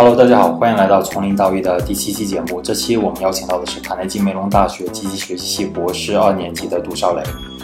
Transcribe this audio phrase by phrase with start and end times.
[0.00, 2.62] Hello，大家好，欢迎来到从零到一的第七期节目。
[2.62, 7.22] 这期我们邀请到的是卡内基梅隆大学机器学习系博士二年级的杜少雷，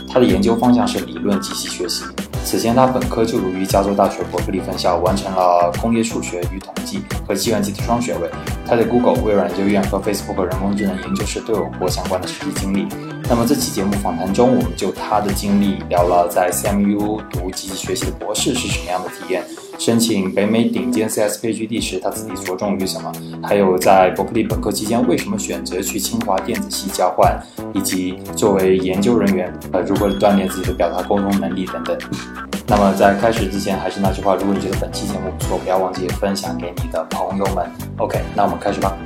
[0.09, 2.03] 他的研究方向是理论机器学习。
[2.45, 8.29] 此前他本科就读于加州大学伯克利分校，完成了工业数学与统计和计算机的双学位。
[8.67, 12.89] 他在 Google、微软研究院和 Facebook 人工智能研究室都有过相关的实习经历。
[13.29, 19.45] 那么这期节目访谈中，我们就他的经历聊了在 CMU 读机器学习的博士是什么样的体验，
[19.79, 23.13] 申请北美顶尖 CS PhD 时他自己着重于什么，
[23.43, 27.39] 还有在伯克利本科期间为什么选择去清华电子系交换，
[27.75, 31.99] 以及作为研究人员呃如何锻炼自己的表达沟通能力等等。
[32.67, 37.67] 那么在开始之前，还是那句话，如果你觉得本期节目不错，不要忘记分享给你的朋友们。
[37.99, 38.97] OK，那我们开始吧。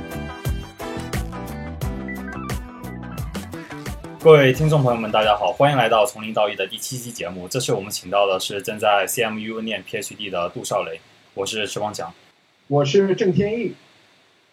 [4.21, 7.47] 各位听众朋友们，大家好，欢迎来到从零到一的第七期节目。
[7.47, 10.99] 这次我们请到的是正在 CMU 念 PhD 的杜少雷，
[11.33, 12.13] 我是池光强，
[12.67, 13.73] 我是郑天意。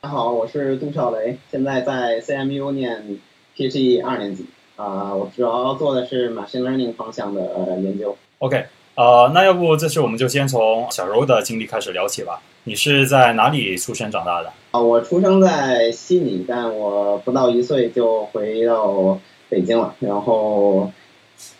[0.00, 3.18] 大家好，我是杜少雷，现在在 CMU 念
[3.56, 8.16] PhD 二年级啊、我主要做的是 machine learning 方向的呃研究。
[8.38, 12.40] OK，呃，那要不这次我们就先从小时候的经历开始聊起吧。
[12.62, 14.52] 你是在哪里出生长大的？
[14.70, 20.90] 啊、我出生在悉尼，但我不到一岁就回到北京了，然后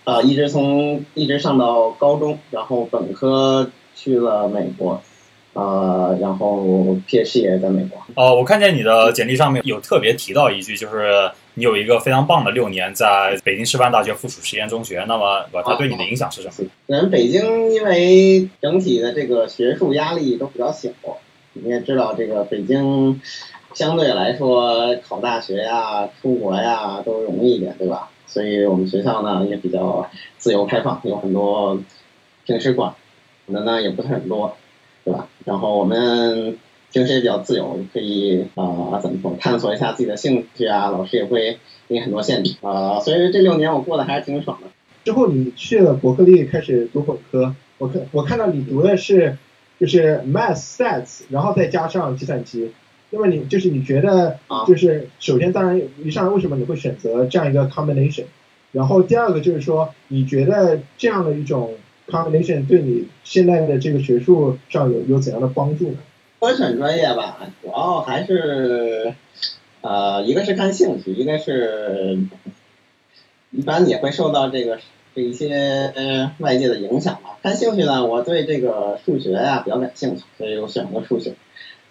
[0.05, 5.03] 啊、一直从一直上到高中，然后本科去了美国，
[5.53, 8.01] 呃，然后 PhD 也在美国。
[8.15, 15.05] 呃，我看见你的简历上面有特别提到一句，就是你有一个非常棒的六年在北京师范大学附属实验中学。
[15.09, 16.71] 那么，呃它对你的影响是什么？
[16.87, 20.89] 人北京因为整体的这个学术压力都比较小，
[21.53, 23.21] 你也知道这个北京
[23.77, 28.09] 相对来说考大学呀、出国呀都容易一点，对吧？
[28.27, 31.79] 所以我们学校呢也比较自由开放，有很多
[32.47, 32.95] 平时管
[33.49, 34.57] 的呢也不是很多，
[35.05, 35.29] 对吧？
[35.45, 36.57] 然后我们
[36.91, 44.69] 平时也比较自由，可以啊、呃怎么说，探索一下自己的兴趣啊，老师也会给你很多限制啊、所以这六年我过得还是挺爽的。
[45.05, 49.37] 之后你去了伯克利开始读本科，我看我看到你读的是
[49.79, 52.73] 就是 Math Stats，然后再加上计算机。
[53.11, 58.25] 那么你就是你觉得啊就是首先当然一上来为什么你会选择这样一个 combination？
[58.73, 61.75] 然后第二个就是说你觉得这样的一种
[62.09, 65.99] combination 对你现在的这个学术上有有怎样的帮助呢？
[66.39, 69.15] 我选专业吧，主要还是
[69.81, 72.19] 呃，一个是看兴趣，一个是
[73.51, 74.79] 一般也会受到这个
[75.15, 77.39] 这一些呃外界的影响吧。
[77.43, 81.33] 看兴趣呢，我对这个数学呀、比较感兴趣，所以我选择数学。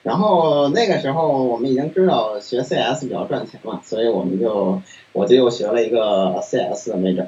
[0.06, 4.80] 然后那个时候我们已经知道学 CS 比较赚钱嘛，所以我们就
[5.14, 7.26] 我就又学了一个 CS 的没整。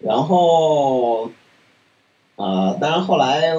[0.00, 1.30] 然后
[2.34, 3.54] 呃，当然后来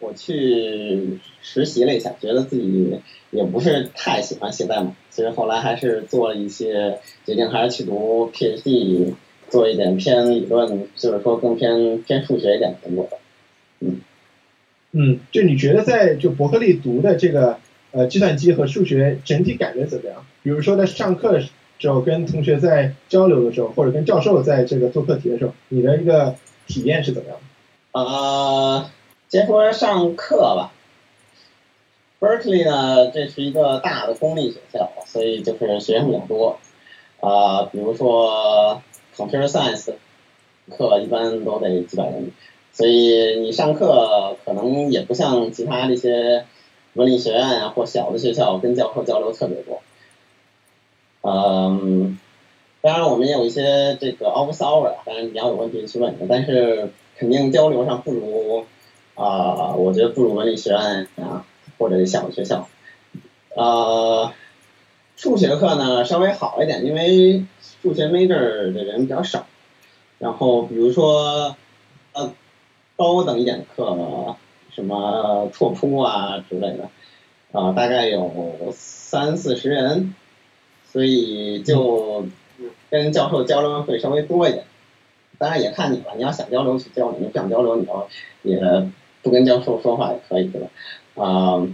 [0.00, 2.98] 我去实习了一下，觉得自己
[3.30, 9.12] 也不是太喜欢写代码，所以后来还是做了一些决定，还是去读 PhD，
[9.50, 13.18] 做一点偏理论，就是说更偏偏数学一点的工作吧。
[14.92, 17.58] 嗯，就你觉得在就伯克利读的这个
[17.92, 20.26] 呃计算机和数学整体感觉怎么样？
[20.42, 21.40] 比如说在上课的
[21.78, 26.34] 时候跟同学在交流的时候，或者跟教授在这个做课题的时候，你的一个
[26.66, 28.00] 体验是怎么样的？
[28.00, 28.90] 呃，
[29.28, 30.72] 先说上课吧。
[32.20, 36.58] Berkeley 呢，这是一个大的公立学校，所以就是学生比较多。
[37.20, 38.82] 啊、比如说
[39.16, 39.92] Computer Science
[40.70, 42.30] 课一般都得几百人，
[42.72, 46.44] 所以你上课可能也不像其他那些
[46.94, 49.80] 文理学院啊或小的学校跟教授交流特别多。
[51.22, 52.18] 嗯，
[52.80, 58.66] 当然我们也有一些这个 office hour，当然你要有问题去问，但是肯定交流上不如
[59.14, 61.44] 啊、我觉得不如文理学院啊
[61.78, 62.68] 或者小的学校。
[63.54, 64.32] 呃，
[65.16, 67.44] 数学课呢稍微好一点，因为
[67.82, 69.46] 数学 major 的人比较少。
[70.18, 71.56] 然后比如说
[72.12, 72.32] 呃
[72.96, 74.36] 高等一点的课，
[74.74, 76.88] 什么拓扑啊之类的，
[77.52, 80.14] 啊、大概有三四十人，
[80.90, 82.26] 所以就
[82.90, 84.64] 跟教授交流会稍微多一点。
[85.38, 88.08] 当然也看你了，你要想交流去交流，你不想交流，你要
[88.42, 88.86] 也
[89.22, 90.68] 不跟教授说话也可以，对吧？
[91.16, 91.66] 啊、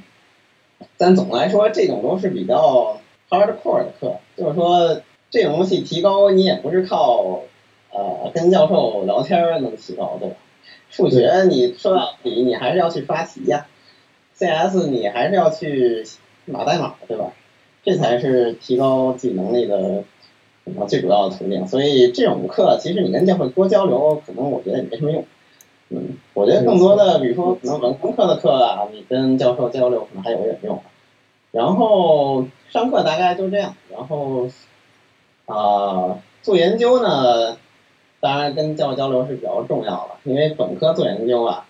[0.97, 5.01] 但总的来说，这种都是比较 hardcore 的课，就是说
[5.31, 7.43] 这种东西提高你也不是靠
[7.93, 10.37] 呃跟教授聊天能提高，对吧？
[10.91, 13.67] 数学你说到底你还是要去刷题呀、
[14.35, 16.05] CS 你还是要去
[16.47, 17.33] 码代码，对吧？
[17.85, 20.05] 这才是提高自己能力的
[20.87, 21.67] 最主要的途径。
[21.67, 25.25] 所以这种课其实你跟教授多交流，可能我觉得也没什么用。
[25.91, 30.83] 嗯，我觉得更多的，比如说可能文科的课啊，你跟教授交流可能还有点用。
[31.51, 34.49] 然后上课大概就这样，然后
[35.47, 37.57] 啊做研究呢，
[38.21, 41.67] 当然跟教授交流是比较重要的，因为本科做研究啊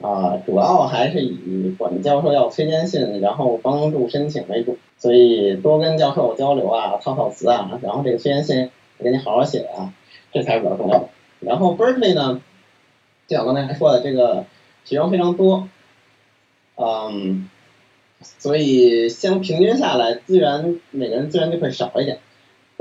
[0.00, 9.92] 啊主要还是以管教授要推荐信，然后帮助申请为主，所以多跟教授交流啊，套套词啊，然后这个推荐信给你好好写啊，
[10.32, 11.08] 这才是比较重要的。
[11.40, 12.40] 然后 Berkeley 呢，
[13.26, 14.44] 就像刚才说的，这个
[14.84, 15.68] 学生非常多，
[16.76, 17.48] 嗯。
[18.38, 22.20] 所以相平均下来，资源每个人资源就会少一点。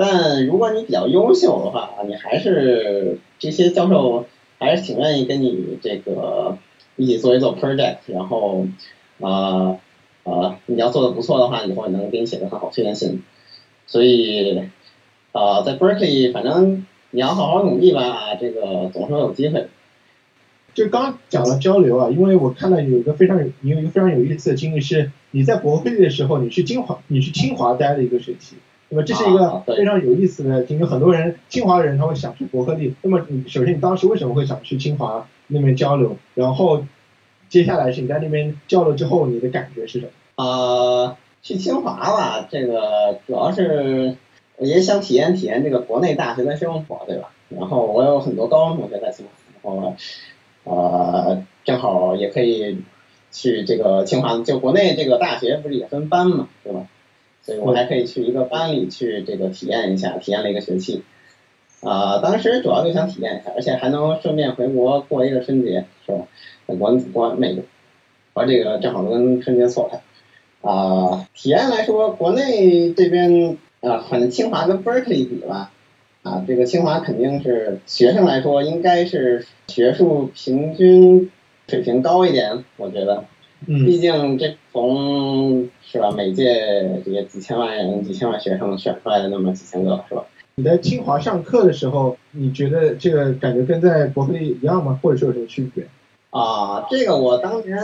[0.04, 4.26] 但如果你比较优秀的话，你还是这些教授
[4.58, 6.58] 还是挺愿意跟你这个
[6.96, 8.66] 一起做一做 project，然后
[9.20, 9.78] 啊
[10.24, 13.22] 啊你要做的不错的话，以后也能给你写个很好推荐信。
[13.86, 14.64] 所以
[15.34, 19.68] 啊在 Berkeley，反正你要好好努力吧，这个总是有机会。
[20.74, 28.56] 就刚讲了交流啊，因为我看到有一个非常有你有一个非常有意思的经历是，你在伯克利的时候，你去清华，你去清华待了一个学期，
[28.92, 30.84] 那么这是一个非常有意思的经历。
[30.84, 36.18] 很多人清华的人他会想去伯克利，那么你首先你当时为什么会想去清华那边交流？
[36.36, 36.84] 然后
[37.50, 40.12] 接下来是你在那边交流之后，你的感觉是什么？
[40.36, 44.18] 呃，去清华吧，这个主要是
[44.60, 47.32] 也想体验体验这个国内大学的生活，对吧？
[47.50, 49.26] 然后我有很多高中同学在清
[49.62, 49.96] 华，然后。
[50.64, 52.84] 呃，正好也可以
[53.32, 56.86] 去这个清华，就国内这个大学不是也分班嘛，对吧？
[57.44, 61.04] 所以我还可以去一个班里去这个体验一下，体验了一个学期。
[61.82, 66.28] 啊，当时主要就想体验一下，而且还能顺便回国过一个春节，是吧？
[66.68, 67.64] 国国美国，
[68.36, 70.00] 和这个正好跟春节错开。
[70.62, 75.72] 啊，体验来说，国内这边啊，反正清华跟 Berkeley 比吧。
[76.22, 81.32] 啊，这个清华肯定是学生来说，应该是学术平均
[81.68, 83.26] 水平高一点，我觉得。
[83.66, 83.88] 嗯。
[83.88, 90.26] 毕竟这从是吧，每届这些几千万人、几千万学生选出来的那么几千个，是吧？
[90.56, 95.00] 你在清华上课的时候，你觉得这个感觉跟在伯克利一样吗？
[95.02, 95.88] 或者说有什么区别？
[96.30, 97.78] 啊，这个我当年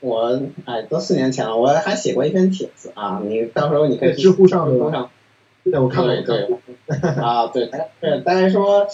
[0.00, 5.10] 我哎，都四年前了，我还写过一篇帖子啊，你到时候你可以知乎上知乎上。
[5.64, 6.48] 对，我看对对
[7.20, 7.70] 啊，对，
[8.00, 8.86] 对，大家说，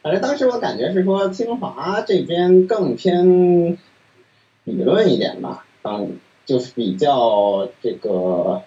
[0.00, 3.76] 反正当时我感觉是说清华这边更偏
[4.62, 8.62] 理论一点吧，嗯，就是比较这个，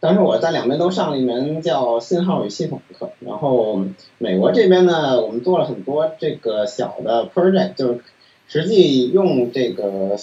[0.00, 3.84] 当时我在两边都上了一门叫信号与系统课，然后
[4.18, 8.00] 美国这边呢，我们做了很多这个小的 project，就是
[8.46, 10.16] 实际用这个。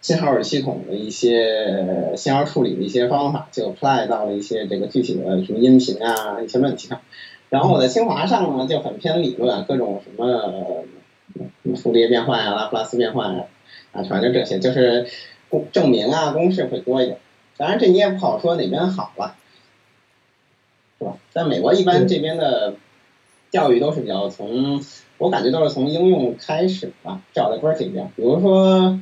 [0.00, 7.02] 信号与系统的一些信号处理的一些方法，就 apply 到了一些这个具体的什么音频啊一些问题上。
[7.50, 10.84] 然后我在清华上呢就很偏理论，各种什么
[11.76, 13.44] 蝴蝶变换啊、拉普拉斯变换啊，
[13.92, 15.08] 啊，反正这些就是
[15.48, 17.18] 公证明啊公式会多一点。
[17.56, 19.36] 当然这你也不好说哪边好了，
[20.98, 21.16] 是吧？
[21.30, 22.74] 在美国一般这边的
[23.50, 24.82] 教育都是比较从，
[25.18, 29.00] 我感觉都是从应用开始吧，至少在 Berkeley 边，比如说。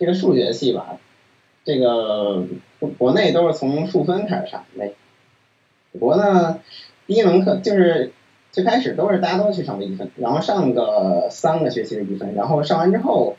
[0.00, 0.96] 这个数学系吧，
[1.64, 2.44] 这个
[2.98, 4.92] 国内都是从数分开始上的。
[5.90, 6.60] 美国呢，
[7.08, 8.12] 第一门课就是
[8.52, 13.34] 最开始都是大家都去上微积分，然后上个三个学期的微积分，然后上完之后，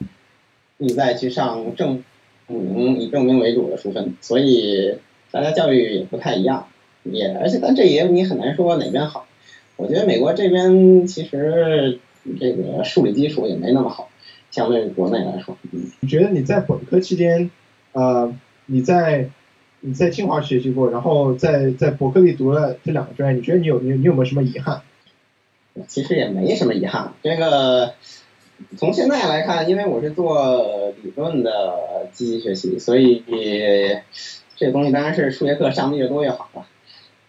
[0.81, 2.03] 你再去上证
[2.47, 4.95] 明以证明为主的书分，所以
[5.30, 6.68] 大家教育也不太一样，
[7.04, 9.27] 也而且但这也你很难说哪边好。
[9.75, 11.99] 我觉得美国这边其实
[12.39, 14.09] 这个数理基础也没那么好。
[14.51, 15.57] 相对于国内来说，
[16.01, 17.51] 你觉得你在本科期间，
[17.92, 18.33] 呃，
[18.65, 19.30] 你在
[19.81, 24.81] 你在清华学习过，然后在在伯克利读了这两个专业，你觉得你有你你有没有什么遗憾？
[25.87, 27.94] 其实也没什么遗憾，这个
[28.78, 31.51] 从现在来看，因为我是做理论的
[32.11, 33.23] 机器学习，所以
[34.56, 36.66] 这个东西当然是数学课上的越多越好了。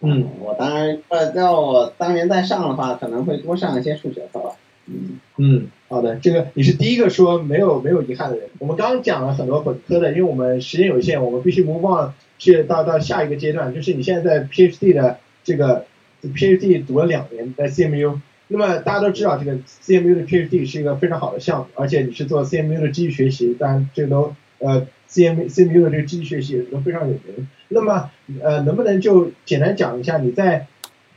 [0.01, 0.99] 嗯，我当然
[1.35, 4.55] 要我当年再上的话，可能会多上一些数学课吧。
[4.87, 8.49] 嗯嗯，好的，这个你是第一个说没有没有遗憾的人。
[8.59, 15.85] 我们刚刚讲了很多本科的，因为我们时间有限，我们必须 move on 去到到下一个阶段，就是你现在在 PhD 的这个
[16.23, 18.19] PhD 读了两年在 CMU，
[18.51, 27.47] 那么大家都知道这个 CMU 的 PhD 是一个非常好的项目，而且你是做 CMU 的机器学习，当然这都呃 CM CMU 的这个机器学习也都非常有名。
[27.69, 30.67] 那么呃能不能就简单讲一下你在？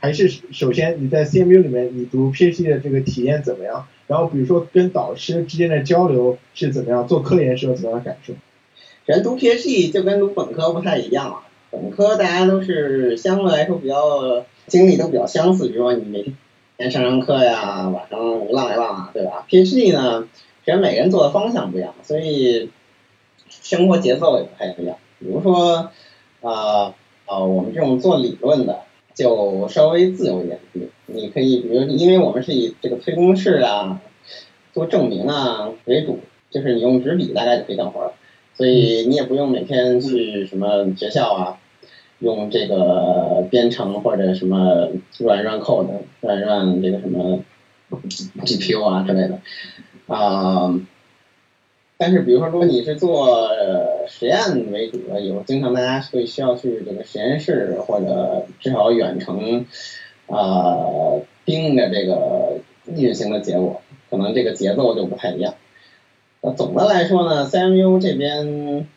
[0.01, 3.87] 还是首先你在 CMU 里面你读 PhD 的这个体验怎么样？
[4.05, 7.07] 然后比如说跟导师之间的交流是怎么样？
[7.07, 8.33] 做科研时候怎么样的感受？
[9.07, 11.47] 人读 PhD 就跟读本科不太一样啊。
[11.71, 16.35] 本科大家都是相对来说比较经历都比较相似，比如说你每天
[16.77, 20.27] 先上上课呀，晚上浪一浪啊，对吧？PhD 呢，
[20.65, 22.69] 其实每个人做的方向不一样，所以
[23.47, 24.97] 生活节奏也不太一样。
[25.17, 25.89] 比如说，
[26.41, 26.93] 啊
[27.25, 28.81] 啊，我们这种做理论的
[29.13, 30.59] 就稍微自由一点，
[31.05, 34.01] 你可以，比如因为我们是以这个推公式啊、
[34.73, 38.13] 做证明啊为主，就是你用纸笔大概就可以干活了，
[38.53, 41.57] 所以你也不用每天去什么学校啊。
[42.19, 44.87] 用这个编程或者什么
[45.19, 45.89] 软软 code
[46.21, 47.43] 软软这个什么
[47.91, 49.39] GPU 啊之类的
[50.07, 50.73] 啊，
[51.97, 53.49] 但是比如说如果你是做
[54.07, 59.65] 实验为主的，有经常大家会需要去这个实验室或者至少远程
[60.27, 60.77] 啊
[61.43, 65.53] 盯着这个运行的结果，可能这个节奏就不太一样。
[66.41, 68.87] 那总的来说呢，CMU 这边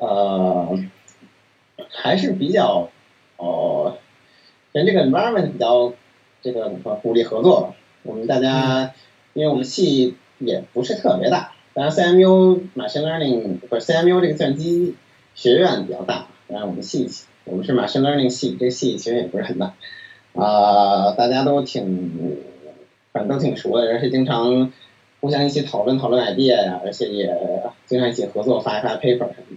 [0.00, 0.76] 呃。
[1.90, 2.90] 还是比较
[3.36, 3.96] 哦，
[4.72, 5.92] 跟这个 environment 比较
[6.42, 7.74] 这个怎么说鼓励合作吧。
[8.02, 8.92] 我们大家，
[9.34, 14.94] 因为我们系也不是特别大，当然 CMU machine learning 不是 CMU 这个计算机
[15.34, 17.08] 学院比较大，当然我们系
[17.44, 19.74] 我们是 machine learning 系，这个系其实也不是很大
[20.34, 22.38] 啊，大家都挺
[23.12, 24.72] 反正都挺熟的，而且经常
[25.20, 27.34] 互相一起讨论讨论 idea 呀，而且也
[27.86, 29.56] 经常一起合作发一发 paper 什么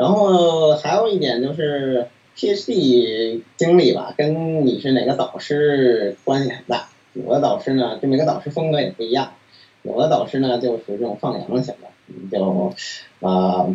[0.00, 6.88] 然后还有一点就是 PhD 经历吧，跟你是哪个导师关系很大。
[7.12, 9.34] 有的导师呢，就每个导师风格也不一样。
[9.82, 11.88] 有的导师呢，就属于这种放羊型的，
[12.30, 12.72] 就
[13.20, 13.68] 啊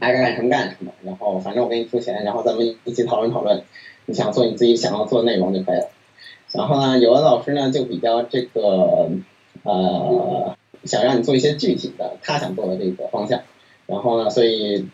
[0.00, 0.90] 爱干什么干什么。
[1.04, 3.62] 然后反正我给你出钱，然后咱们一起讨论讨论，
[4.06, 5.90] 你想做你自己想要做的内容就可以了。
[6.50, 9.08] 然后呢，有的老师呢就比较这个
[9.62, 13.42] 呃，想让你做一些具体的他想做的这个方向。
[13.86, 14.88] 然后呢，所以。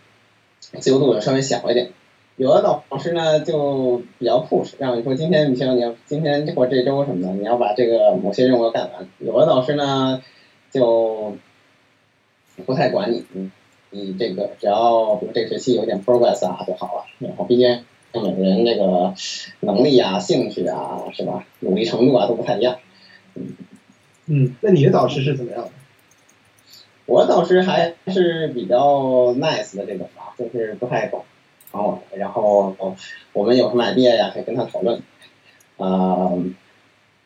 [0.79, 1.91] 自由度也稍微小一点，
[2.37, 9.09] 有的导师呢就比较 push，让你说今天你需要你要今天或这周什么的，你要把这个某些任务要干完。
[9.19, 10.23] 有的导师呢
[10.71, 11.37] 就
[12.67, 13.25] 不太管你，
[13.91, 17.05] 你这个只要比如这学期有点 progress 啊就好了。
[17.19, 19.15] 然后毕竟每个人这个
[19.61, 22.77] 能力啊、兴趣啊是吧，努力程度啊都不太一样。
[24.27, 25.71] 嗯，那你的导师是怎么样的？
[27.07, 31.23] 我导师还是比较 nice 的这种吧，就是不太管
[31.71, 32.75] 我，然后
[33.33, 35.01] 我们有什么 idea 呀，可以跟他讨论，
[35.77, 36.33] 啊，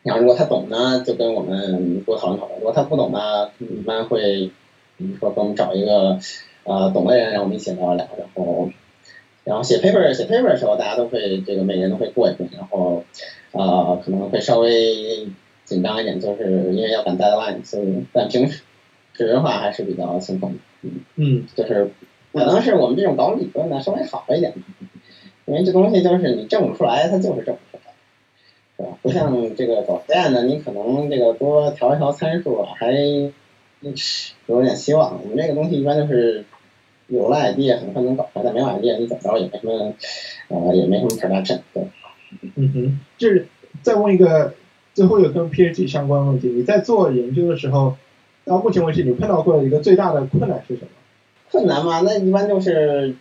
[0.03, 4.51] 然后如果他懂呢，就跟我们多讨论讨论；如果他不懂呢，一般会，
[4.97, 6.19] 比如说给我们找一个
[6.63, 8.69] 呃懂的人，让我们一起聊聊，然后，
[9.43, 13.03] 然后写 paper 写 paper 的时候，大家都会这个每人都会过一遍，然后
[13.51, 15.27] 啊可能会稍微
[15.65, 18.61] 紧张一点，就是因为要赶 deadline，所以但平时。
[19.13, 21.91] 说实话还是比较轻松的，嗯嗯，就是
[22.33, 24.53] 可能是我们这种搞理论的稍微好一点，
[25.45, 27.93] 因为这东西就是你证不出来，它就是证不出来，
[28.77, 28.97] 是吧？
[29.01, 32.93] 不像这个搞实验的，你可能这个多调一调参数还
[34.47, 35.19] 有点希望。
[35.21, 36.45] 我们这个东西一般就是
[37.07, 39.93] 有了 idea 很快能搞出来，但没有 idea 你怎么着也没什么，
[40.47, 41.59] 呃，也没什么 production。
[41.73, 41.83] 对，
[42.55, 43.47] 嗯哼，就是
[43.81, 44.53] 再问一个
[44.93, 47.97] 最后一个跟 PhD 相关问题，你在做研究的时候。
[48.51, 50.89] 到目前为止，你碰到过的一个最大的困难是什么？
[51.49, 53.15] 困难嘛，那一般就是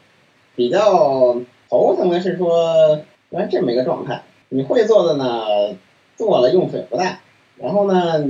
[0.56, 5.76] 比较头疼的是说，完这么一个状态，你会做的呢，
[6.16, 7.20] 做了用处也不大，
[7.58, 8.24] 然后呢，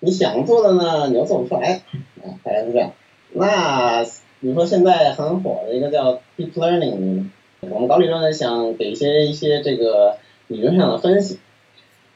[0.00, 1.82] 你想做的呢，你又做不出来，
[2.22, 2.92] 啊大概是这样。
[3.32, 7.26] 那比如说现在很火的一个叫 deep learning，
[7.60, 10.16] 我们搞理论的想给一些一些这个
[10.48, 11.38] 理论上的分析。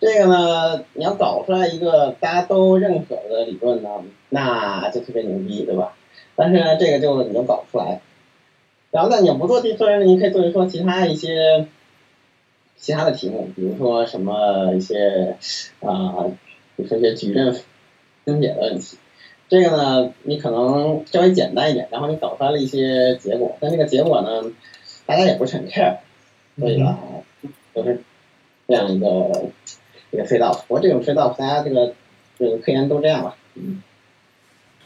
[0.04, 3.88] 这个呢，你要搞出来一个大家都认可的理论呢，
[4.28, 5.96] 那就特别牛逼，对吧？
[6.37, 8.02] 但是呢，这个就你就搞不出来。
[8.90, 11.66] 然后，呢你不做地推呢，你可以做一说其他一些
[12.76, 15.38] 其他的题目，比如说什么一些
[15.80, 16.26] 啊，
[16.76, 17.58] 比如说一些矩阵
[18.26, 18.99] 分解的问题。
[19.49, 24.52] 这个呢，你可能稍微简单一点，然后你搞出来了一些结果，但这个结果呢，
[25.06, 25.96] 大家也不是很 care，
[26.58, 26.99] 所以呢，
[27.75, 28.02] 就是
[28.68, 29.50] 这样一个。
[30.16, 31.92] 这个隧道，不过这种隧道，大家这个
[32.38, 33.37] 这个科研都这样吧。
[33.54, 33.83] 嗯。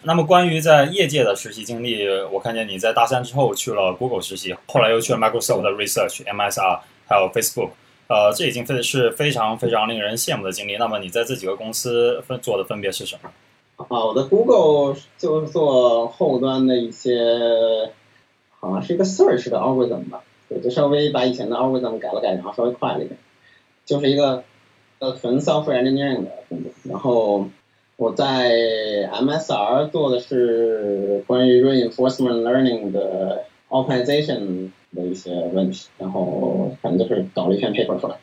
[0.02, 7.70] 那么关于在业界的实习经历，我看见你在大三之后去了 Google 实习，后来又去了 Microsoft 的 Research、MSR，还有 Facebook。
[8.06, 10.76] 呃，这已经非是非常非常令人羡慕的经历。
[10.76, 13.30] 那么你在这几个公司分做的分别是什么？
[13.76, 17.90] 啊，我的 Google 就是做后端的一些，
[18.60, 23.18] 好像是一个 search 的 algorithm 吧，对，就稍微把以前的 algorithm 改了改，然后稍微快了一点，
[23.84, 24.44] 就是一个。
[25.00, 27.48] 呃，纯 software engineering 的工作，然后
[27.96, 28.50] 我在
[29.12, 38.16] MSR 做的是关于 reinforcement learning 的 optimization 的一些问题，然后反正就是搞了一篇 paper 出来，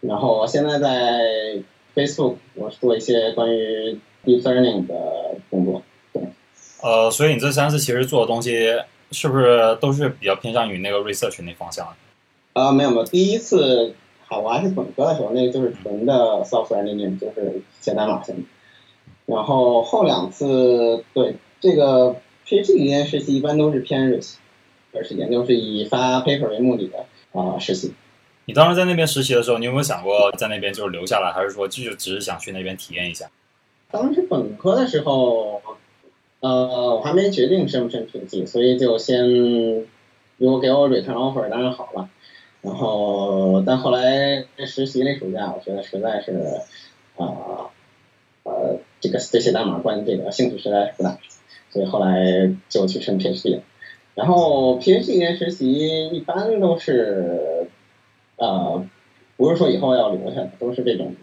[0.00, 1.58] 然后现在在
[1.94, 4.94] Facebook 我是做一些关于 deep learning 的
[5.50, 6.22] 工作，对。
[6.82, 8.74] 呃，所以你这三次其实做的东西
[9.12, 11.86] 是不是都是比较偏向于那个 research 那方向？
[12.54, 13.94] 呃，没有没有，第一次
[14.28, 16.12] 好我还是本科的时候，那个就是纯的
[16.44, 18.44] software engineering，就是写代码型。
[19.24, 27.92] 然后后两次对这个 PhD 期间实习一般都是偏 research 时间，就是以发 paper 为目的的啊实习。
[28.46, 33.30] 你当时在那边实习的时候，你有没有想过在那边就是留下来，还是说就只是想去那边体验一下？
[33.90, 35.62] 当时本科的时候，
[36.40, 39.28] 呃，我还没决定申不申 PhD，所以就先
[40.36, 42.08] 如果给我 return offer 当然好了。
[42.66, 46.32] 然后但后来在实习那暑假，我觉得实在是
[47.16, 47.70] 啊
[48.42, 51.16] 呃这个这些代码关于这个兴趣实在是不大，
[51.70, 53.62] 所以后来就去申 PhD 了。
[54.14, 57.70] 然后 PhD 年实习一般都是。
[58.38, 58.86] 呃，
[59.38, 61.14] 不是说以后要留下的，都是这种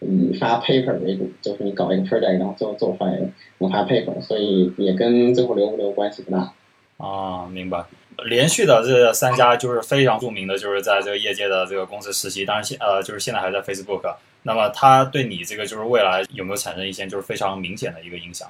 [0.00, 3.20] 以发 paper 为主，就是你搞一个 project，然后最后做出来
[3.58, 6.52] 能发 paper，所以也跟最后留不留关系不大。
[6.96, 7.84] 啊，明白。
[8.24, 14.16] 连续的这三家就是非常著名的，就是在这个业界的这个公司实习，当然现呃就是现在还在 Facebook。
[14.42, 18.48] 那么它对你这个就是未来有没有产生一些就是非常明显的一个影响？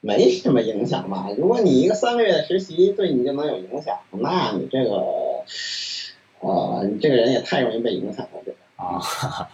[0.00, 1.26] 没什么影响吧。
[1.38, 5.02] 如果你一个三个月的实习对你就能有影响，那你这个。
[6.38, 8.84] 啊，你这个人也太容易被影响了，对吧？
[8.84, 9.48] 啊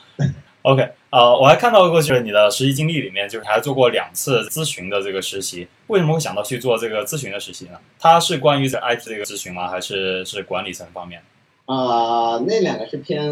[0.63, 5.69] ，OK，呃，我还看到过，就是你的实习经历里面，就是还做过两次咨询的这个实习。
[5.89, 7.79] 为什么会想到去做这个咨询的实习呢？
[7.99, 9.69] 它是关于在 IT 这个咨询吗？
[9.69, 11.21] 还是是管理层方面？
[11.67, 13.31] 啊，那两个是偏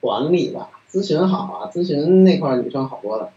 [0.00, 0.70] 管理吧。
[0.90, 3.30] 咨询好啊，咨询那块女生好多了。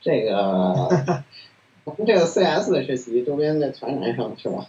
[0.00, 1.22] 这个
[1.84, 4.66] 我们这个 CS 的实习，周边的全男生是吧？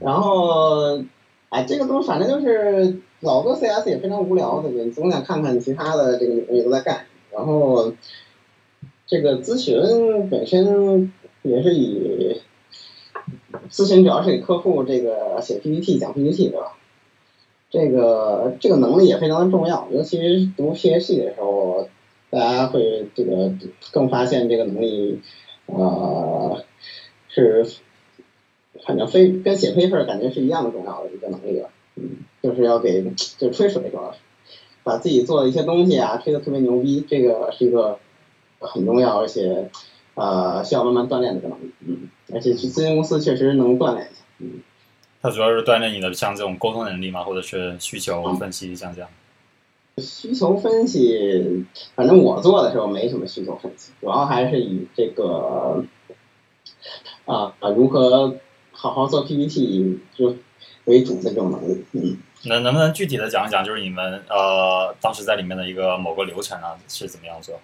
[0.00, 1.02] 然后。
[1.50, 4.90] 哎，这个东西反正就是老做 CS 也非常无聊，对不对？
[4.90, 7.06] 总想看看其他的这个领域都在干。
[7.32, 7.92] 然后
[9.06, 12.40] 这个咨询本身也是以
[13.70, 16.76] 咨询主要是给客户这个写 PPT 讲 PPT 对吧？
[17.70, 21.88] 这个这个能力也非常的重要，尤其是读 PhD 的时候，
[22.30, 23.52] 大家会这个
[23.92, 25.20] 更发现这个能力
[25.66, 26.64] 呃
[27.28, 27.64] 是。
[28.86, 33.02] 反正非跟写 paper 感觉是一样的重要的一个能力吧，嗯，就是要给
[33.38, 34.18] 就吹水主要是，
[34.82, 37.98] 把自己做的一些东西啊吹得特别牛逼，这个是一个
[38.58, 39.70] 很重要而且
[40.14, 44.60] 呃需要慢慢锻炼的一个能力，嗯，而且去咨询公司确实能锻炼一下，嗯。
[45.22, 49.08] 它主要是锻炼你的像这种沟通能力嘛，或者是需求分析像这样。
[49.96, 55.82] 需求分析，反正我做的时候没什么需求分析，主要还是以这个
[57.24, 58.36] 啊啊如何。
[58.84, 60.36] 好好做 PPT 就
[60.84, 67.58] 为主的这种能力，嗯，能能不能具体的讲一讲，就是你们呃当时在里面的一个某个流程啊是怎么样做？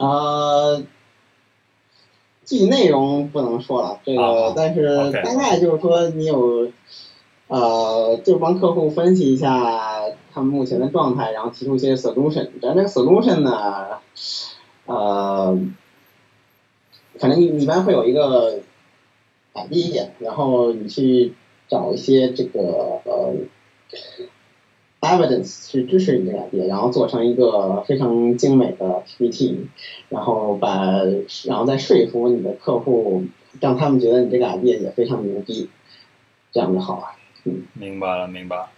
[0.00, 0.82] 呃，
[2.44, 6.72] 具体内容不能说了，这个，但是大概就是说你有
[7.46, 10.02] 呃，就帮客户分析一下
[10.34, 14.00] 他们目前的状态，然后提出一些 solution，但这个 solution 呢，
[14.86, 15.56] 呃。
[17.18, 18.60] 反正你一般会有一个
[19.52, 21.32] 啊第一点，然后你去
[21.68, 23.34] 找一些这个呃
[25.00, 29.68] evidence 去支持你这个 idea，然后做成一个非常精美的 PPT，
[30.08, 31.02] 然后把
[31.44, 33.24] 然后再说服你的客户，
[33.60, 35.68] 让他们觉得你这个 idea 也非常牛逼，
[36.52, 37.06] 这样就好了。
[37.44, 38.68] 嗯，明白了，明白了。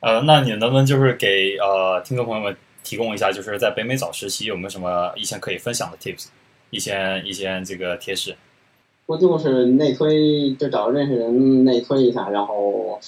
[0.00, 6.28] 呃，那你能不能就是给呃听众朋友们提供一下，就是在北美找实习有没有什么一些可以分享的 tips？
[6.70, 8.36] 一些一些这个贴士，
[9.06, 13.00] 不就是内推，就找认识人内推一下，然后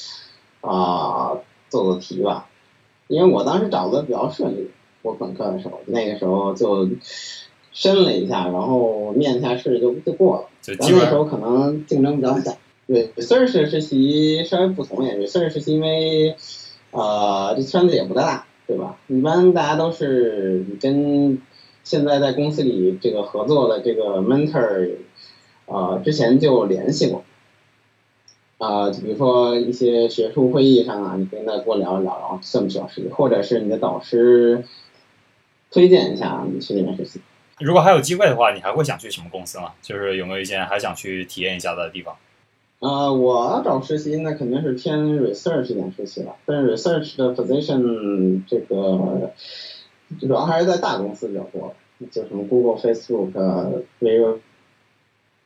[0.61, 1.33] 啊
[1.69, 2.49] 做做题吧。
[3.07, 4.69] 因为我当时找的比较顺利，
[5.03, 6.89] 我本科的时候，那个时候就
[7.73, 10.49] 申了一下，然后面一下试就就过了。
[10.79, 12.57] 然后那时候可能竞争比较小。
[12.89, 16.35] 对，research 实习稍微不同一点，research 实习因为
[16.91, 18.99] 呃这圈子也不大，对吧？
[19.07, 21.41] 一般大家都是跟。
[21.85, 24.97] 现在在公司里这个合作的这个 mentor，
[25.67, 27.25] 啊，之前就联系过，
[28.59, 34.65] 啊，比如说一些学术会议上啊，你跟他多聊一聊，然后算不需要实习，或者是你的导师
[35.71, 37.21] 推荐一下你去那边实习。
[37.59, 39.73] 如果还有机会的话，你还会想去什么公司吗？
[39.83, 42.17] 就是有没有一些还想去体验一下的地方？
[42.79, 49.33] 啊，我找实习那肯定是偏 research 一点实习了，但是 research 的 position 这个。
[50.21, 51.75] 主要还是在大公司比较多，
[52.11, 54.41] 就什么 Google、Facebook、微软，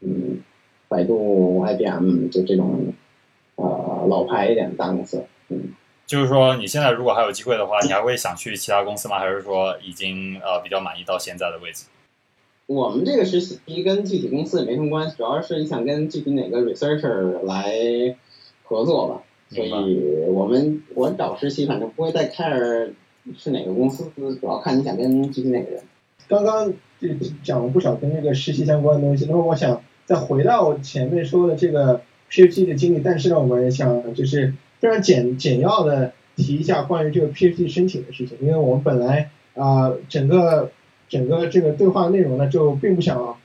[0.01, 0.43] 嗯，
[0.89, 2.93] 百度、IBM，就这种
[3.57, 5.75] 呃老牌一点的大公司，嗯。
[6.07, 9.19] 就是说，你现在如果还有机会的话，你还会想去其他公司吗？
[9.19, 11.87] 还是说已经呃比较满意到现在的位置？
[12.67, 18.17] 我们这个实习跟具体公司也没什么关系，主要是你想跟具体哪个 researcher 来
[18.63, 19.23] 合作吧。
[19.49, 22.93] 所以我们我找实习反正不会再 care
[23.37, 25.83] 是哪个公司，主要看你想跟具体哪个人。
[26.29, 27.09] 刚刚就
[27.43, 40.71] 讲了不少跟这个实习相关的东西，那么我想再回到前面说的这个 PhD 的经历，但是呢，我们想就是非常简简要的提一下关于这个 PhD 申请的事情，因为我们本来啊整个
[41.09, 43.37] 整个这个对话内容呢就并不想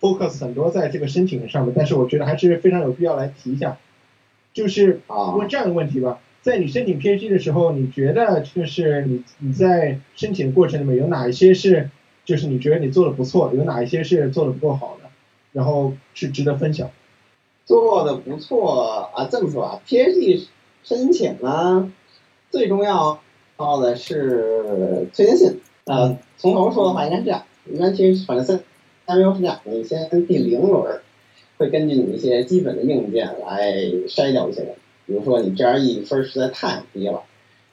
[0.00, 3.78] focus 很多在这个申请上面，但是我觉得还是非常有必要来提一下，
[4.54, 5.00] 就是
[5.36, 11.90] 问这样一个问题吧，在你申请 PhD 的时候，你觉得就是你你在申请的过程里面有哪一些是
[12.24, 15.10] 就是你觉得你做的不错，有哪一些是做的不够好的，
[15.52, 16.90] 然后是值得分享。
[17.66, 20.46] 做的不错啊，这么说啊，PhD
[20.82, 21.92] 申请呢，
[22.50, 23.20] 最重要
[23.58, 25.60] 要的是推荐信。
[25.84, 28.60] 呃，从头说的话应该是这样，一般其实反正三
[29.06, 31.00] 三标是这样，你先第零轮
[31.58, 33.72] 会根据你一些基本的硬件来
[34.08, 34.74] 筛掉一些人，
[35.10, 37.24] 比如说你 GRE 分实在太低了，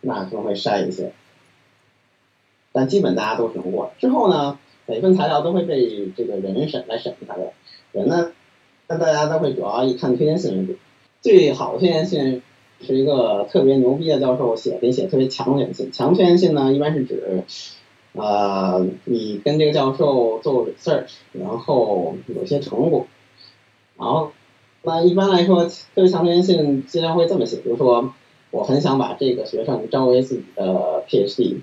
[0.02, 1.12] 那可能会筛一些。
[2.72, 3.92] 但基本大家都是能过。
[4.00, 7.54] 之后呢，每份材料都会被这个人审来审查的。
[7.92, 8.32] 人呢，
[8.88, 10.76] 那大家都会主要以看推荐信为主。
[11.22, 12.42] 最好的推荐信
[12.82, 15.92] 是一个特别牛逼的教授写，给写特别强的推荐信。
[15.92, 17.44] 强推荐信呢，一般是指，
[18.14, 23.06] 呃，你跟这个教授做 research，然后有些成果。
[23.96, 24.32] 然后，
[24.88, 28.14] 那一般来说，特别强推荐信经常会这么写，比如说，
[28.52, 31.58] 我很想把这个学生招为自己的 PhD。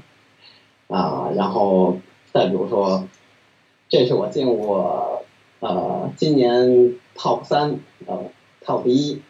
[0.88, 1.96] 啊，然后
[2.34, 3.08] 再比如说，
[3.88, 5.22] 这是我见过
[5.60, 8.24] 呃今年 top 三呃
[8.62, 9.22] top 一，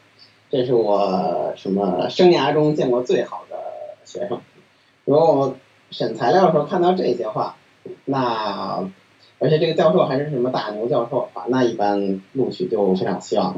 [0.50, 3.57] 这是我什么生涯中见过最好的
[4.04, 4.40] 学生。
[5.04, 5.57] 如果我
[5.92, 7.54] 审材料的时候看到这些话，
[8.04, 8.90] 那
[9.38, 13.57] 而且这个教授还是什么大牛教授啊，那一般录取就非常希望。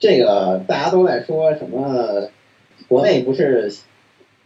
[0.00, 2.28] 这个大家都在说什么？
[2.88, 3.72] 国内不是？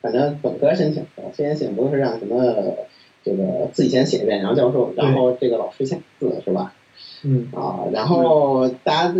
[0.02, 2.76] 反正本科申请推荐信不是让什么
[3.24, 6.74] 这个自己先写一遍，然后教授，然后这个老师签字是吧？
[7.22, 7.48] 嗯。
[7.54, 9.14] 啊，然后大家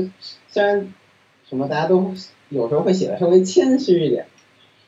[0.49, 0.92] 虽然
[1.49, 2.12] 什么大家都
[2.51, 4.27] 有时候会写的稍微谦虚一点，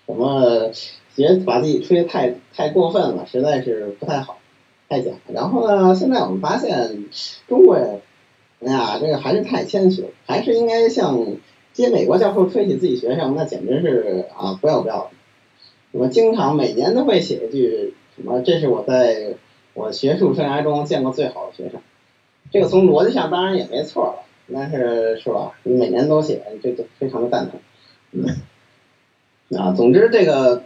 [0.04, 0.70] 什么
[1.14, 4.36] 觉得把自己吹得太太过分了，实在是不太好，
[4.90, 5.12] 太假。
[5.32, 7.06] 然后呢，现在我们发现
[7.48, 8.02] 中国人
[8.64, 11.36] 哎呀，这个还是太谦虚了，还是应该像
[11.72, 15.10] 接美国教授吹起自己学生，那简直是啊不要不要的。
[15.92, 19.34] 我经常每年都会写一句什么，这是我在
[19.74, 21.80] 我学术生涯中见过最好的学生。
[22.50, 25.52] 这个从逻辑上当然也没错了，但是是吧？
[25.64, 27.60] 你每年都写，这就非常的蛋疼。
[29.58, 30.64] 啊，总之这个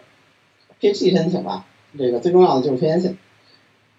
[0.81, 1.67] PhD 申请吧，
[1.99, 3.19] 这个最重要的就是推荐信。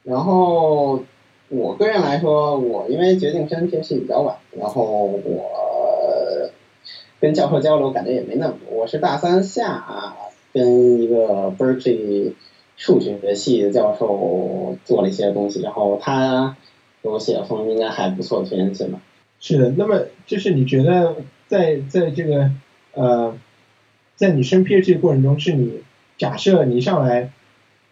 [0.03, 1.03] 然后
[1.51, 6.49] 我个人来说，我因为决定申 PhD 比较晚，然后我
[7.19, 8.79] 跟教授交流感觉也没那么多。
[8.79, 10.15] 我是大三下。
[10.53, 12.33] 跟一个 Berkeley
[12.75, 16.57] 数学系的教授做了一些东西，然后他
[17.01, 18.99] 给我写了封应该还不错的推荐信吧。
[19.39, 21.15] 是的，那么就是你觉得
[21.47, 22.51] 在在这个
[22.93, 23.33] 呃，
[24.17, 25.83] 在你升 PhD 过程中，是你
[26.17, 27.31] 假设你上来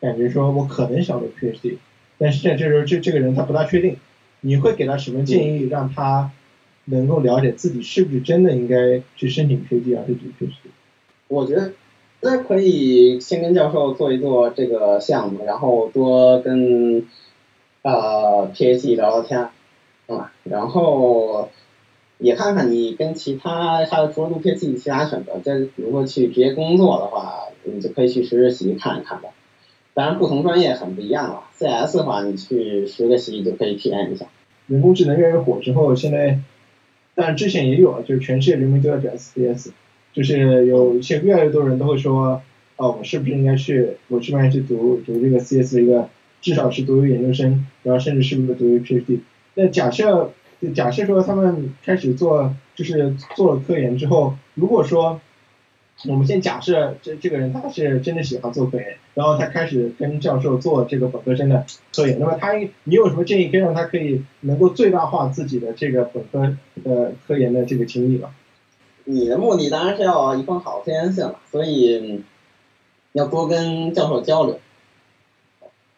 [0.01, 1.77] 感觉说我可能想读 PhD，
[2.19, 3.97] 但是在这时候这这个人他不大确定，
[4.41, 6.31] 你会给他什么建议，让他
[6.85, 10.51] 能够了解自己是不是真的应该去申请 PhD 还是读 PhD？
[11.27, 11.71] 我觉得。
[12.21, 17.07] 那可以先跟教授做一做这个项目，然后多跟
[17.81, 19.39] 呃 PhD 聊聊天，
[20.07, 21.47] 啊，然后
[22.17, 29.29] 也看看你跟其他他的除了读 PhD 其他选择，再比如说去直接工作的话，你就可以去实习看一看吧。
[29.93, 34.25] 当然不同专业很不一样了，CS 的话你去实个习就可以体验一下。
[34.67, 36.39] 人工智能越来越火之后，现在，
[37.15, 39.71] 但之前也有，就是全世界人民都要讲 CS。
[40.11, 42.41] 就是有一些越来越多人都会说，
[42.77, 46.09] 哦，我是不是应该去，我是不是应该去读读这个 CS 一个，
[46.41, 49.19] 至少是读一个研究生，然后甚至是不是读一个 PhD？
[49.53, 50.31] 那假设，
[50.73, 55.21] 假设说他们开始做，就是做了科研之后，如果说，
[56.07, 62.53] 我们先假设这这个人他是真的喜欢做科研，然后他开始跟教授做这个本科生的科研，那么他
[62.85, 68.29] 你有什么建议可以让他可以能够最大化自己的这个本科的科研的这个经历吗？
[69.03, 72.23] 你的目的当然是要一份好的推荐信了，所以
[73.11, 74.59] 要多跟教授交流。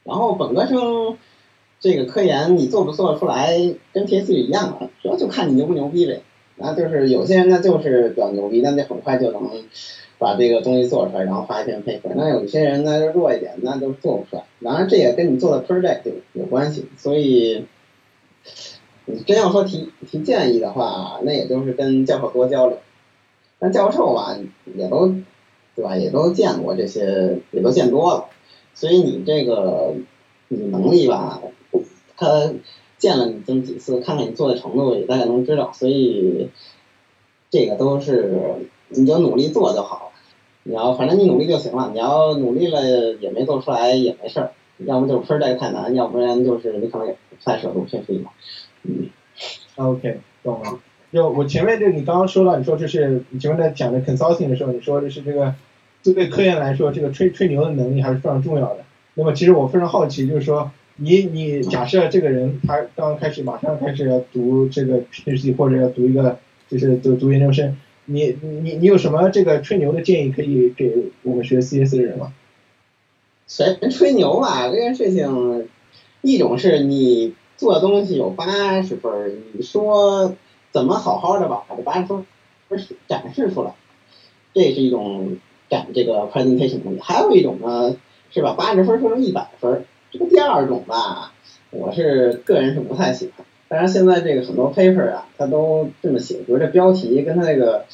[0.03, 1.17] 然后本科生
[1.79, 3.51] 这个科研你做不做得出来，
[3.93, 6.21] 跟 PhD 一样的，主要就看你牛不牛逼呗。
[6.61, 9.41] 那就是有些人呢就是比较牛逼，那就很快就能
[10.17, 12.11] 把这个东西做出来，然后发一篇 paper。
[12.15, 14.43] 那有些人呢就弱一点，那就做不出来。
[14.63, 17.65] 当然这也跟你做的 project 有有关系，所以
[19.05, 22.77] 你真要说提提建议的话，那也就是跟教授多交流。
[23.59, 24.37] 但教授吧，
[24.75, 25.13] 也都
[25.75, 25.95] 对吧？
[25.95, 28.25] 也都见过这些，也都见多了，
[28.73, 29.93] 所以你这个
[30.47, 31.41] 你能力吧，
[32.17, 32.51] 他
[33.01, 35.71] 见了你这么几次，看看你做的程度，也大概能知道。
[35.73, 36.49] 所以
[37.49, 40.11] 这个都是你就努力做就好。
[40.63, 44.51] 你要反正你努力就行了，你要努力了也没做出来也没事儿，
[44.85, 48.29] 要么就是分儿带太难，要不然就是你可能也不太舍得偏废了。
[48.83, 49.09] 嗯
[49.77, 50.79] ，OK，懂了。
[51.11, 55.55] 就我前面就你刚刚说了，你说这是你前面在讲的 consulting 的时候，你说的是这个，
[56.03, 58.85] 就对科研来说，这个吹吹牛的能力还是非常重要的。
[59.15, 66.37] 那么其实我非常好奇，就是说你你假设这个人他刚开始马上开始要读这个 PhD 或者要读一个
[66.69, 72.33] 就是读读研究生，你你你有什么这个吹牛的建议可以给我们学 CS 的人吗？
[73.47, 75.67] 谁吹牛吧，这件事情，
[76.21, 77.33] 一种是你。
[77.57, 80.35] 做东西有八十分，你说
[80.71, 82.25] 怎么好好的把这八十分
[83.07, 83.75] 展示出来？
[84.51, 85.37] 这是一种
[85.69, 86.99] 展这个 presentation 能力。
[86.99, 87.95] 还有一种呢，
[88.31, 89.85] 是把八十分说成一百分。
[90.11, 91.33] 这个第二种吧，
[91.71, 93.45] 我是个人是不太喜欢。
[93.67, 97.85] 当然现在这个很多 paper 啊，它都这么写，比如这标题跟它这个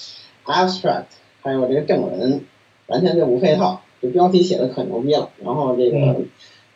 [0.46, 1.06] abstract
[1.42, 2.44] 还有这个正文
[2.88, 3.82] 完全就不配套。
[4.02, 6.16] 这标题写的可牛逼了，然后这个。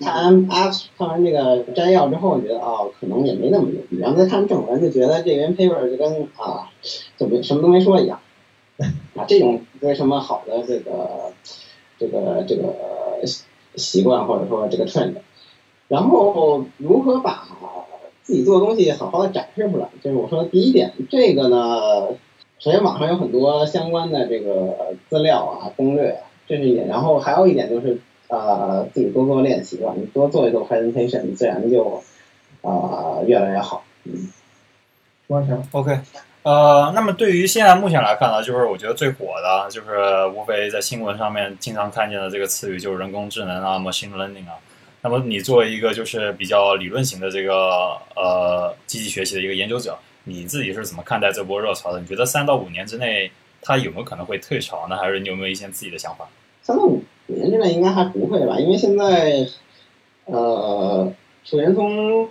[0.03, 3.99] 看完 abs 看完这个摘要之后，觉得啊，可能也没那么牛逼。
[3.99, 6.71] 然后再看正文，就觉得这篇 paper 就跟啊，
[7.17, 8.19] 就没什么都没说一样。
[9.15, 11.31] 啊，这种为什么好的这个
[11.99, 12.73] 这个这个
[13.75, 15.13] 习惯或者说这个 trend，
[15.91, 17.45] 然后如何把
[18.23, 22.07] 自己做的东西好好的展示出来，就是我说的第一点，这个呢，
[22.59, 26.87] 首先网上有很多相关的这个资料啊、攻略，这是一点。
[26.87, 27.99] 然后还有一点就是。
[28.33, 32.01] 呃，自己多做练习吧，你多做一做 presentation，自然就
[32.61, 33.83] 呃越来越好。
[34.05, 34.31] 嗯，
[35.27, 35.61] 完成。
[35.71, 35.99] OK，
[36.43, 44.55] 呃，那么对于现在目前来看呢，就是我觉得最火的，就是无非在新闻上面经常看见的这个词语，就是人工智能啊，machine learning 啊。
[45.01, 51.99] 那么你作为一个就是比较理论型的这个呃机器学习的一个研究者，你自己是怎么看待这波热潮的？
[51.99, 54.97] 你觉得三到五年之内它有没有可能会退潮呢？
[54.97, 56.27] 还是你有没有一些自己的想法？
[56.61, 57.01] 三到五。
[57.27, 59.47] 年之内应该还不会吧，因为现在，
[60.25, 61.13] 呃，
[61.45, 62.27] 首先从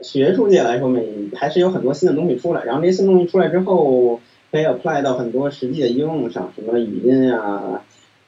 [0.00, 1.04] 学术界来说，每
[1.36, 4.18] 还是有很多新的东西出来，然后这些新东西出来之后，
[4.50, 7.82] 可以 apply 到很多实际的应用上，什么语音呀、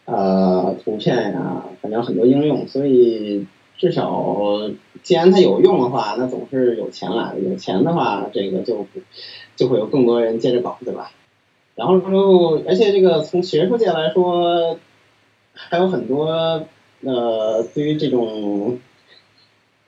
[0.05, 4.71] 呃，图片呀，反正很多应用，所以至少
[5.03, 8.87] 既然它有用的话，那总是有钱来的，有钱的话，这个就
[9.57, 11.11] 就会有更多人接着搞，对吧？
[11.75, 14.79] 然后后，而且这个从学术界来说。
[15.55, 16.65] 还有很多
[17.03, 18.79] 呃，对于这种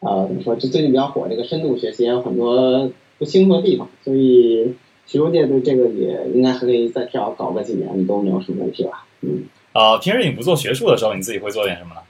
[0.01, 4.75] 呃怎么说，这最近比较火这个深度学习，有很多不清楚的地方，所以
[5.07, 9.07] 学术界对这个也应该还可以再至少搞个几年，都没有什么问题吧？
[9.23, 9.45] 嗯。
[9.73, 12.03] 啊，平时你不做学术的时候，你自己会做点什么呢？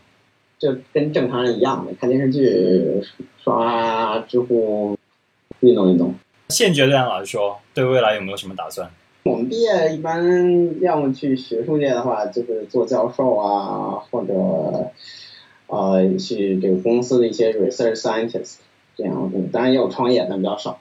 [0.58, 3.02] 就跟正常人一样的，看电视剧、
[3.42, 4.96] 刷知乎、
[5.60, 6.14] 运动运动。
[6.48, 8.90] 现阶段来说，对未来有没有什么打算？
[9.24, 14.32] 我们毕业一般要么去学术界的话，就是做教授啊，或者
[15.66, 18.56] 呃去这个公司的一些 research scientist
[18.94, 19.32] 这样。
[19.50, 20.78] 当然也有创业，但比较少。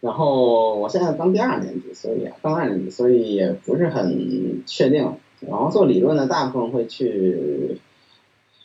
[0.00, 5.14] 然后我现在刚第二年级，所以刚二年级，所以也不是很确定。
[5.40, 7.78] 然后做理论的大部分会去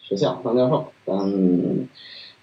[0.04, 1.90] 学校当教授，嗯，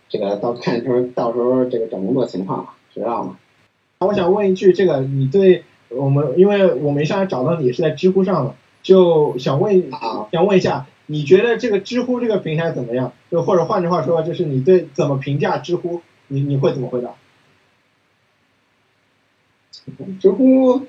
[0.09, 3.37] 这个到看时候到时候这个找工作情况吧，知道吗？
[4.01, 5.65] 我想问一句，这个你对？
[5.91, 9.91] 我们因为我没上来找到你是在知乎上的，就想问
[10.33, 13.13] 想问一下，你觉得这个知乎这个平台怎么样？
[13.31, 16.01] 就或者换句话说，就是你对怎么评价知乎？
[16.29, 17.11] 你你会怎么回答？
[20.21, 20.87] 知乎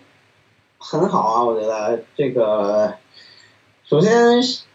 [0.78, 2.94] 很好啊，我觉得这个
[3.84, 4.66] 首先是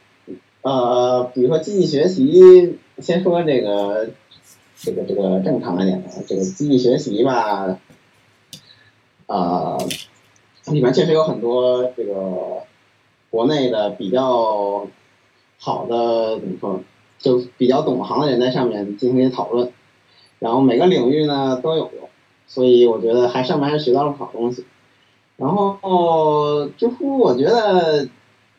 [0.66, 4.10] 呃，比如说机器学习，先说这个
[4.76, 7.78] 这个这个正常一点的这个机器学习吧，
[9.26, 9.78] 呃。
[10.72, 12.64] 里面确实有很多这个
[13.30, 14.88] 国内的比较
[15.60, 16.80] 好的怎么说，
[17.20, 19.70] 就比较懂行的人在上面进行一些讨论，
[20.40, 21.88] 然后每个领域呢都有，
[22.48, 24.64] 所以我觉得还上面还是学到了好东西。
[25.36, 28.08] 然后知乎，我觉得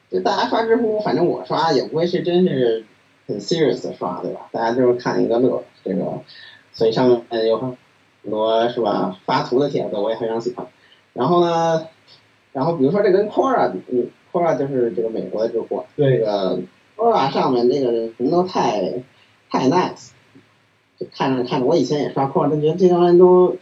[0.09, 2.85] 就大家刷知乎，反正我刷也不会是真是
[3.27, 4.49] 很 serious 的刷，对吧？
[4.51, 6.21] 大家就是看一个乐，这个，
[6.73, 7.75] 所以上面有很
[8.29, 10.67] 多是吧发图的帖子，我也非常喜欢。
[11.13, 11.87] 然后呢？
[12.53, 16.59] 然后比如说这跟 Quora，嗯，Quora 就是这个美国的知乎，这个
[16.95, 19.03] Quora 上面那个人都太
[19.51, 20.09] 太 nice，
[20.97, 23.55] 就看着看着，我以前也刷 Cora，，就觉得这帮人都，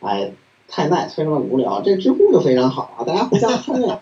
[0.00, 0.32] 哎，
[0.66, 1.82] 太 nice，，非常的无聊。
[1.82, 4.00] 这知乎就非常好啊，大家互相喷呀，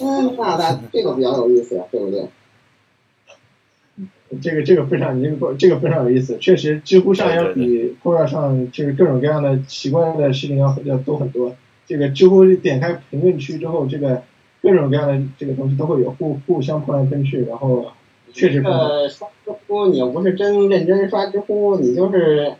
[0.00, 2.26] 嗯，那那这个比较有意思，对不对？
[4.42, 11.54] 这个这个非常，这个这个非常有意思，确实，知乎上要比 Quora 上就是各种各样的奇怪的事情要要多很多。
[11.86, 14.22] 这个知乎点开评论区之后，这个
[14.60, 17.86] 各种各样的这个东西都会有互互相喷来喷去，然后
[18.32, 18.60] 确实。
[18.64, 22.54] 呃，刷知乎你又不是真认真刷知乎，你就是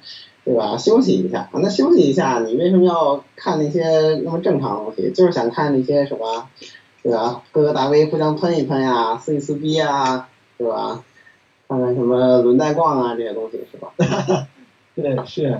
[0.44, 0.76] 对吧？
[0.76, 3.82] 休息一下，那休息一下，你为什么要看那些
[4.22, 5.10] 那么正常的东西？
[5.10, 6.48] 就是想看那些什么，
[7.06, 7.42] 对吧？
[7.52, 11.04] 各个大 V 互相喷一喷呀，撕一撕逼啊，对吧？
[11.68, 13.92] 看看什么轮带逛啊这些东西是吧？
[14.96, 15.56] 对，是，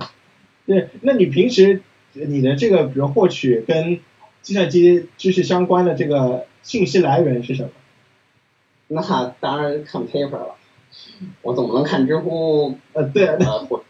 [0.65, 0.89] 对。
[1.01, 1.81] 那你平时
[2.11, 3.99] 你的这个，比如获取跟
[4.41, 7.69] 计算机知识相关的这个信息来源是什么？
[8.89, 10.55] 那当然看 paper 了。
[11.41, 12.77] 我总不能看知乎。
[12.91, 13.37] 呃，对。
[13.39, 13.83] 那我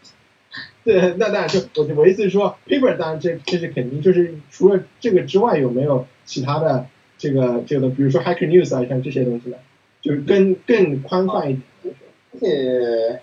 [0.84, 6.86] 对，那当然就我我意思是说，paper 当然这这是肯定，就是除了这个之外，有没有其他的
[7.18, 9.58] 这个这个，比如说 Hacker News 啊，像这些东西的，
[10.00, 11.94] 就是更更宽泛一点。
[12.32, 13.20] 而且，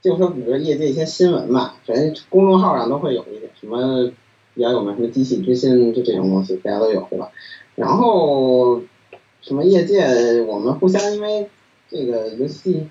[0.00, 4.12] 就说比如说业界一些新闻嘛，反正公众号上都会有一些什么
[4.54, 7.32] 比较有名什么机器之心就这种东西，大家都有对吧？
[7.74, 8.82] 然后
[9.40, 11.48] 什么业界我们互相因为
[11.90, 12.88] 这个游戏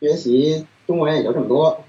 [0.00, 1.84] 学习，中国人也就这么多，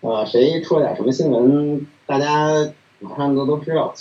[0.00, 3.94] 呃，谁出了点什么新闻，大家马上都都知道。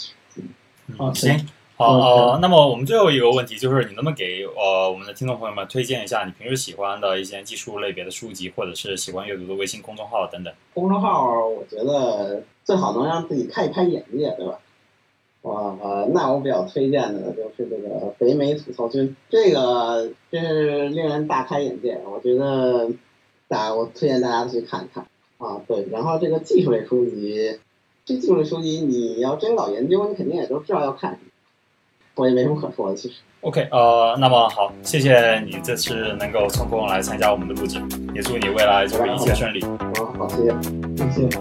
[0.97, 1.45] 好，行。
[1.79, 10.53] 好呃，那么我们最后一个问题就是，你能不能给呃我们的听众朋友们推荐一下你平时喜欢的一些技术类别的书籍，或者是喜欢阅读的微信公众号等等？
[10.73, 14.59] 公众号我觉得最好能让自己开一开眼界，对吧？
[15.43, 21.97] 哇，那我比较推荐的就是这个北美吐槽君，这个真是令人大开眼界。
[22.05, 22.89] 我觉得
[23.47, 25.61] 大家我推荐大家去看一看啊。
[25.65, 27.57] 对，然后这个技术类书籍，
[28.03, 31.28] 这技术类书籍你要真搞研究，你肯定也都知道要看什么。
[32.19, 33.15] 我也没什么可说的，其实。
[33.41, 37.81] OK，呃，那么好，谢谢你这次能够抽空来参加我们的录制，
[38.13, 39.63] 也祝你未来就是一切顺利。
[39.63, 40.53] 好，好，谢谢，
[41.13, 41.39] 谢谢。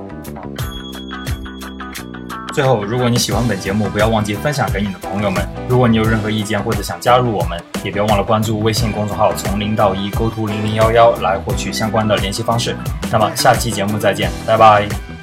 [2.55, 5.45] 最后，如果你喜欢本节目，不要忘记分享给你的朋友们。
[5.69, 12.77] 如果你有任何意见或者想加入我们，也别忘了关注微信公众号“从零到一 ”，Go to 零零幺幺来获取相关的联系方式。
[13.11, 15.18] 那么下期节目再见，拜拜。